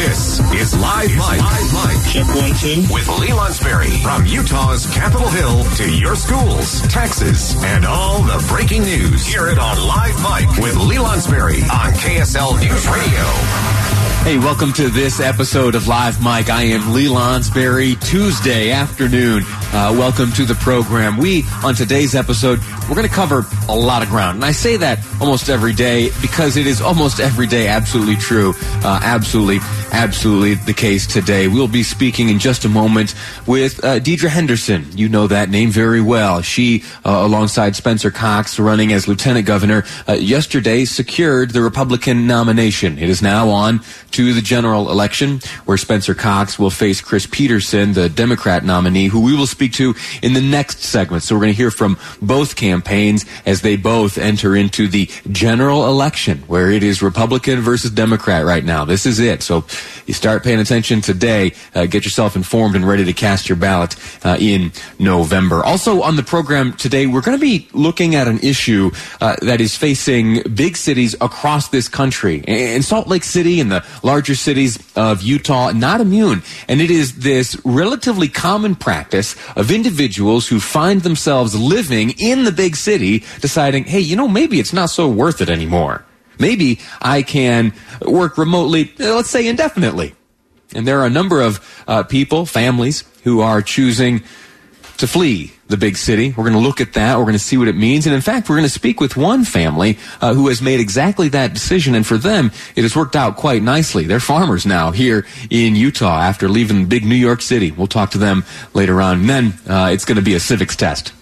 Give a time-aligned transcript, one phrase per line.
[0.00, 1.18] This is Live Mic.
[1.18, 2.10] Live Mic.
[2.10, 2.90] Check one, two.
[2.90, 4.02] With Lee Lonsberry.
[4.02, 9.26] From Utah's Capitol Hill to your schools, taxes, and all the breaking news.
[9.26, 14.00] Hear it on Live Mic with Lee Lonsberry on KSL News Radio.
[14.22, 16.50] Hey, welcome to this episode of Live Mic.
[16.50, 19.44] I am Lee Lonsberry, Tuesday afternoon.
[19.72, 21.16] Uh, welcome to the program.
[21.16, 24.36] We, on today's episode, we're going to cover a lot of ground.
[24.36, 28.52] And I say that almost every day because it is almost every day absolutely true.
[28.84, 29.60] Uh, absolutely,
[29.92, 31.48] absolutely the case today.
[31.48, 33.14] We'll be speaking in just a moment
[33.46, 34.86] with uh, Deidre Henderson.
[34.92, 36.42] You know that name very well.
[36.42, 42.98] She, uh, alongside Spencer Cox, running as lieutenant governor, uh, yesterday secured the Republican nomination.
[42.98, 43.80] It is now on
[44.12, 49.20] to the general election, where Spencer Cox will face Chris Peterson, the Democrat nominee, who
[49.20, 51.22] we will speak to in the next segment.
[51.22, 55.86] So we're going to hear from both campaigns as they both enter into the general
[55.86, 58.84] election, where it is Republican versus Democrat right now.
[58.84, 59.42] This is it.
[59.42, 59.64] So
[60.06, 61.52] you start paying attention today.
[61.74, 65.64] Uh, get yourself informed and ready to cast your ballot uh, in November.
[65.64, 69.60] Also on the program today, we're going to be looking at an issue uh, that
[69.60, 72.42] is facing big cities across this country.
[72.46, 76.42] In Salt Lake City and the larger cities of Utah not immune.
[76.68, 82.52] And it is this relatively common practice of individuals who find themselves living in the
[82.52, 86.04] big city deciding, hey, you know, maybe it's not so worth it anymore.
[86.40, 90.14] Maybe I can work remotely, let's say indefinitely.
[90.74, 94.22] And there are a number of uh, people, families, who are choosing
[94.96, 96.28] to flee the big city.
[96.36, 97.16] We're going to look at that.
[97.16, 98.06] We're going to see what it means.
[98.06, 101.28] And in fact, we're going to speak with one family uh, who has made exactly
[101.30, 101.94] that decision.
[101.94, 104.04] And for them, it has worked out quite nicely.
[104.04, 107.70] They're farmers now here in Utah after leaving big New York City.
[107.70, 108.44] We'll talk to them
[108.74, 109.20] later on.
[109.20, 111.12] And then uh, it's going to be a civics test.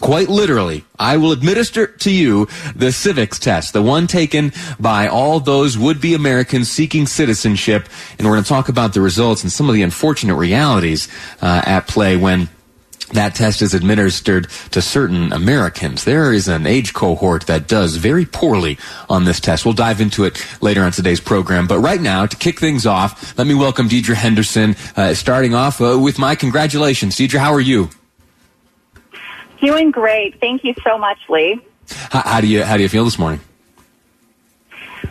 [0.00, 5.40] Quite literally, I will administer to you the civics test, the one taken by all
[5.40, 7.88] those would-be Americans seeking citizenship.
[8.16, 11.08] And we're going to talk about the results and some of the unfortunate realities
[11.42, 12.48] uh, at play when
[13.12, 16.04] that test is administered to certain Americans.
[16.04, 19.64] There is an age cohort that does very poorly on this test.
[19.64, 21.66] We'll dive into it later on today's program.
[21.66, 25.80] But right now, to kick things off, let me welcome Deidre Henderson, uh, starting off
[25.80, 27.16] uh, with my congratulations.
[27.16, 27.88] Deidre, how are you?
[29.60, 30.40] Doing great.
[30.40, 31.60] Thank you so much, Lee.
[31.88, 33.40] How, how do you how do you feel this morning?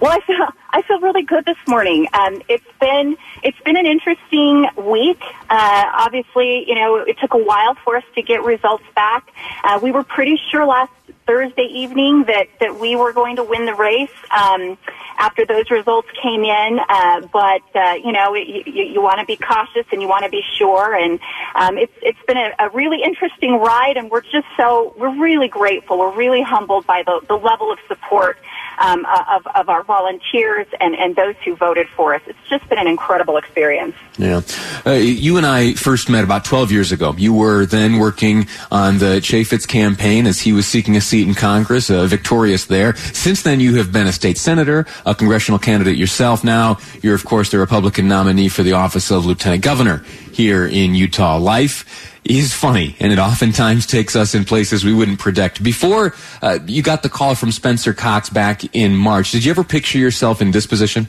[0.00, 2.08] Well, I feel I feel really good this morning.
[2.12, 5.22] Um, it's been it's been an interesting week.
[5.48, 9.32] Uh, obviously, you know, it took a while for us to get results back.
[9.62, 10.92] Uh, we were pretty sure last
[11.26, 14.10] Thursday evening that that we were going to win the race.
[14.30, 14.78] Um,
[15.16, 19.26] after those results came in, uh, but uh, you know you, you, you want to
[19.26, 21.20] be cautious and you want to be sure, and
[21.54, 25.48] um, it's it's been a, a really interesting ride, and we're just so we're really
[25.48, 28.38] grateful, we're really humbled by the the level of support
[28.78, 32.22] um, of of our volunteers and and those who voted for us.
[32.26, 33.94] It's just been an incredible experience.
[34.18, 34.42] Yeah,
[34.86, 37.14] uh, you and I first met about 12 years ago.
[37.16, 41.34] You were then working on the Chaffetz campaign as he was seeking a seat in
[41.34, 42.94] Congress, uh, victorious there.
[42.96, 46.44] Since then, you have been a state senator, a congressional candidate yourself.
[46.44, 50.94] Now, you're of course the Republican nominee for the office of lieutenant governor here in
[50.94, 51.38] Utah.
[51.38, 55.62] Life is funny, and it oftentimes takes us in places we wouldn't predict.
[55.62, 59.64] Before uh, you got the call from Spencer Cox back in March, did you ever
[59.64, 61.08] picture yourself in this position?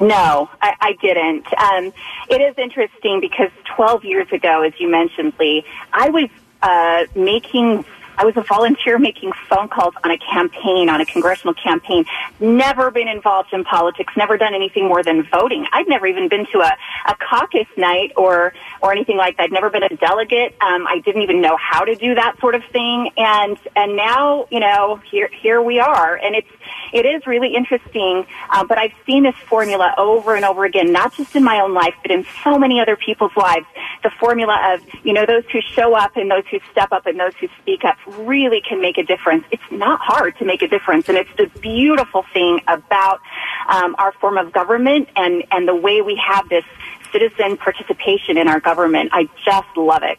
[0.00, 1.46] No, I, I didn't.
[1.56, 1.92] Um,
[2.28, 6.28] it is interesting because 12 years ago, as you mentioned, Lee, I was
[6.62, 7.84] uh, making
[8.16, 12.04] I was a volunteer making phone calls on a campaign, on a congressional campaign.
[12.40, 15.66] Never been involved in politics, never done anything more than voting.
[15.72, 18.52] I'd never even been to a, a caucus night or,
[18.82, 19.44] or anything like that.
[19.44, 20.54] I'd never been a delegate.
[20.60, 23.10] Um, I didn't even know how to do that sort of thing.
[23.16, 26.16] And, and now, you know, here, here we are.
[26.16, 26.48] And it's,
[26.92, 31.14] it is really interesting, uh, but I've seen this formula over and over again, not
[31.14, 33.66] just in my own life, but in so many other people's lives.
[34.04, 37.18] The formula of, you know, those who show up and those who step up and
[37.18, 39.44] those who speak up really can make a difference.
[39.50, 43.20] It's not hard to make a difference, and it's the beautiful thing about
[43.68, 46.64] um, our form of government and, and the way we have this
[47.12, 49.10] citizen participation in our government.
[49.12, 50.18] I just love it.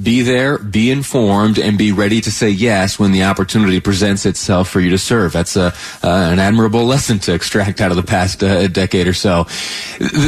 [0.00, 4.68] Be there, be informed, and be ready to say yes when the opportunity presents itself
[4.68, 5.32] for you to serve.
[5.32, 5.66] That's a,
[6.02, 9.46] uh, an admirable lesson to extract out of the past uh, decade or so.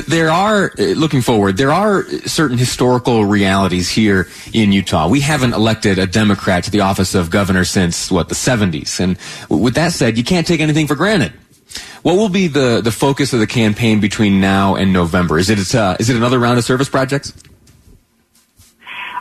[0.06, 5.08] There are, uh, looking forward, there are certain historical realities here in Utah.
[5.08, 9.00] We haven't elected a Democrat to the office of governor since, what, the 70s.
[9.00, 9.18] And
[9.48, 11.32] with that said, you can't take anything for granted.
[12.02, 15.38] What will be the, the focus of the campaign between now and November?
[15.38, 17.32] Is it, uh, is it another round of service projects?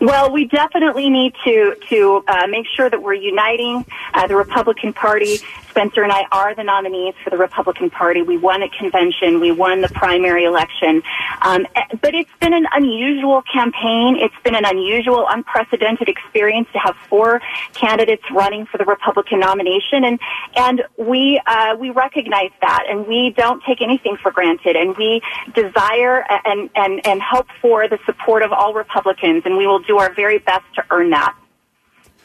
[0.03, 4.91] Well, we definitely need to to uh, make sure that we're uniting uh, the Republican
[4.91, 5.37] Party
[5.73, 8.21] Spencer and I are the nominees for the Republican Party.
[8.21, 9.39] We won a convention.
[9.39, 11.01] We won the primary election.
[11.41, 11.65] Um,
[11.99, 14.17] but it's been an unusual campaign.
[14.17, 17.41] It's been an unusual, unprecedented experience to have four
[17.73, 20.05] candidates running for the Republican nomination.
[20.05, 20.19] And,
[20.55, 24.75] and we, uh, we recognize that and we don't take anything for granted.
[24.75, 25.23] And we
[25.55, 29.41] desire and, and, and hope for the support of all Republicans.
[29.45, 31.35] And we will do our very best to earn that.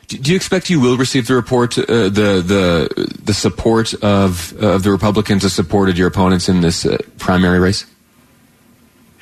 [0.09, 4.83] Do you expect you will receive the report, uh, the the the support of of
[4.83, 7.85] the Republicans that supported your opponents in this uh, primary race?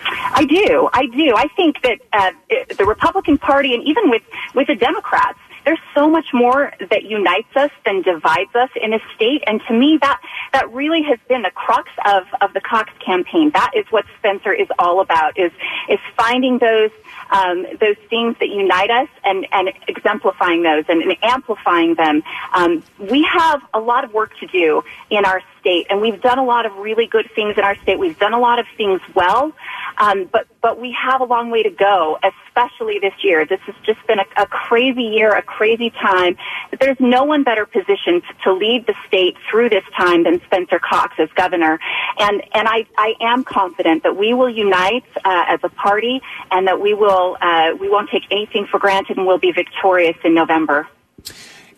[0.05, 0.89] I do.
[0.93, 1.35] I do.
[1.35, 2.31] I think that uh,
[2.79, 4.23] the Republican Party, and even with
[4.55, 9.01] with the Democrats, there's so much more that unites us than divides us in a
[9.15, 9.43] state.
[9.47, 10.21] And to me, that
[10.53, 13.51] that really has been the crux of of the Cox campaign.
[13.51, 15.37] That is what Spencer is all about.
[15.39, 15.53] Is
[15.89, 16.91] is finding those
[17.31, 22.23] um, those things that unite us and, and exemplifying those and, and amplifying them.
[22.55, 26.39] Um, we have a lot of work to do in our state, and we've done
[26.39, 27.99] a lot of really good things in our state.
[27.99, 29.53] We've done a lot of things well,
[29.99, 33.45] um, but but we have a long way to go, especially this year.
[33.45, 36.37] This has just been a, a crazy year, a crazy time.
[36.71, 40.79] But there's no one better positioned to lead the state through this time than Spencer
[40.79, 41.81] Cox as governor,
[42.19, 46.21] and and I I am confident that we will unite uh, as a party
[46.53, 50.17] and that we will uh, we won't take anything for granted and we'll be victorious
[50.25, 50.89] in November.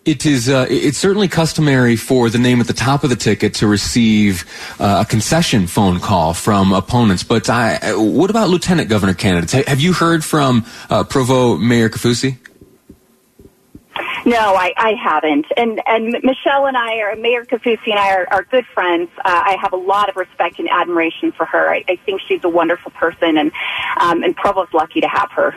[0.05, 0.49] It is.
[0.49, 4.45] Uh, it's certainly customary for the name at the top of the ticket to receive
[4.79, 7.23] uh, a concession phone call from opponents.
[7.23, 9.53] But I, what about lieutenant governor candidates?
[9.53, 12.37] Have you heard from uh, Provo Mayor Kaufusi?
[14.25, 15.45] No, I, I haven't.
[15.57, 19.09] And and Michelle and I are Mayor Kaufusi and I are, are good friends.
[19.17, 21.69] Uh, I have a lot of respect and admiration for her.
[21.73, 23.51] I, I think she's a wonderful person, and
[23.97, 25.55] um, and Provo's lucky to have her.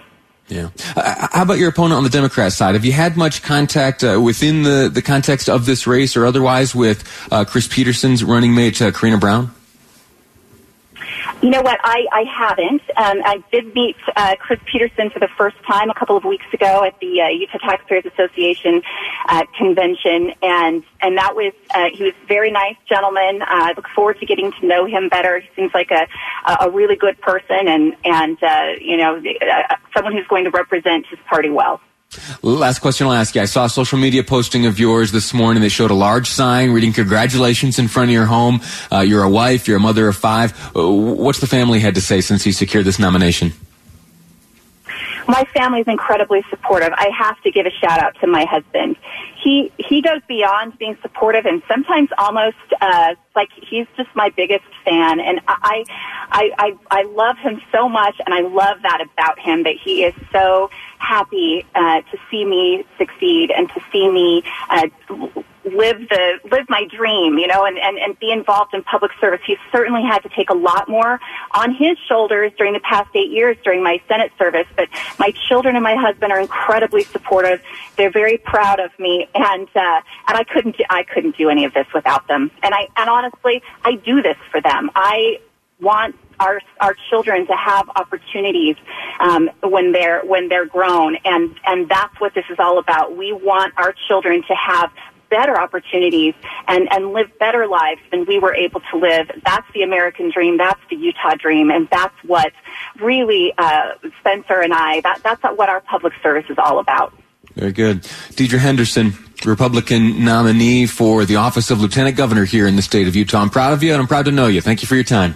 [0.53, 0.69] Yeah.
[0.95, 2.75] Uh, how about your opponent on the Democrat side?
[2.75, 6.75] Have you had much contact uh, within the, the context of this race or otherwise
[6.75, 9.51] with uh, Chris Peterson's running mate, uh, Karina Brown?
[11.43, 11.81] You know what?
[11.83, 12.83] I, I haven't.
[12.97, 16.47] Um, I did meet uh, Chris Peterson for the first time a couple of weeks
[16.53, 18.81] ago at the uh, Utah Taxpayers Association
[19.29, 23.43] uh, convention, and and that was uh, he was a very nice gentleman.
[23.43, 25.41] Uh, I look forward to getting to know him better.
[25.41, 26.07] He seems like a
[26.61, 31.07] a really good person, and and uh, you know uh, someone who's going to represent
[31.11, 31.81] his party well.
[32.43, 33.41] Last question I'll ask you.
[33.41, 36.71] I saw a social media posting of yours this morning that showed a large sign
[36.73, 38.61] reading congratulations in front of your home.
[38.91, 40.53] Uh, you're a wife, you're a mother of five.
[40.77, 43.53] Uh, what's the family had to say since you secured this nomination?
[45.29, 46.93] My family is incredibly supportive.
[46.93, 48.97] I have to give a shout out to my husband.
[49.43, 54.65] He he goes beyond being supportive, and sometimes almost uh, like he's just my biggest
[54.85, 55.21] fan.
[55.21, 55.85] And I
[56.31, 60.05] I I, I love him so much, and I love that about him that he
[60.05, 64.87] is so happy uh, to see me succeed and to see me uh,
[65.65, 69.41] live the live my dream, you know, and, and, and be involved in public service.
[69.47, 71.21] He certainly had to take a lot more
[71.53, 74.67] on his shoulders during the past eight years during my Senate service.
[74.77, 74.89] But
[75.19, 77.63] my children and my husband are incredibly supportive.
[77.97, 81.75] They're very proud of me, and uh, and I couldn't I couldn't do any of
[81.75, 82.51] this without them.
[82.63, 84.91] And I and honestly, I do this for them.
[84.95, 85.41] I
[85.81, 88.77] want our our children to have opportunities
[89.21, 93.17] um, when they're when they're grown, and and that's what this is all about.
[93.17, 94.91] We want our children to have
[95.33, 96.35] better opportunities
[96.69, 99.31] and and live better lives than we were able to live.
[99.45, 100.59] That's the American dream.
[100.59, 102.53] That's the Utah dream, and that's what
[103.01, 105.01] really uh, Spencer and I.
[105.01, 107.15] That that's what our public service is all about.
[107.55, 108.03] Very good,
[108.37, 109.15] Deidre Henderson.
[109.45, 113.41] Republican nominee for the office of Lieutenant Governor here in the state of Utah.
[113.41, 114.61] I'm proud of you and I'm proud to know you.
[114.61, 115.35] Thank you for your time.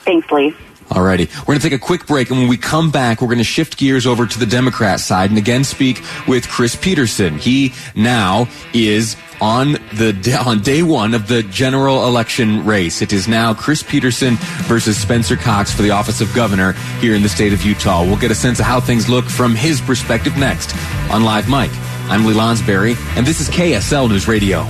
[0.00, 0.56] Thanks, Lee.
[0.88, 1.34] Alrighty.
[1.40, 3.44] We're going to take a quick break, and when we come back, we're going to
[3.44, 7.38] shift gears over to the Democrat side and again speak with Chris Peterson.
[7.38, 13.02] He now is on the on day one of the general election race.
[13.02, 14.36] It is now Chris Peterson
[14.66, 18.04] versus Spencer Cox for the office of governor here in the state of Utah.
[18.04, 20.74] We'll get a sense of how things look from his perspective next
[21.10, 21.70] on Live Mic.
[22.10, 24.68] I'm Lee Lonsberry, and this is KSL News Radio.